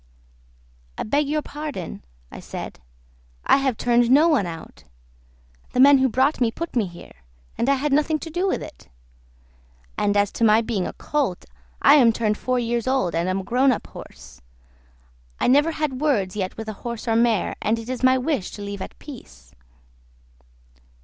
[0.97, 2.79] "I beg your pardon," I said,
[3.45, 4.83] "I have turned no one out;
[5.73, 7.13] the man who brought me put me here,
[7.55, 8.89] and I had nothing to do with it;
[9.99, 11.45] and as to my being a colt,
[11.83, 14.41] I am turned four years old and am a grown up horse.
[15.39, 18.63] I never had words yet with horse or mare, and it is my wish to
[18.63, 19.53] live at peace."